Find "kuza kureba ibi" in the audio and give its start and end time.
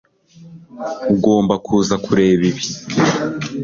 1.65-2.63